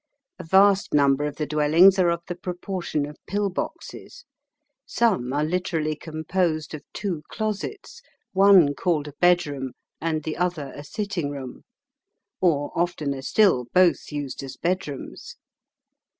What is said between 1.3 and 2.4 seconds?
the dwellings are of the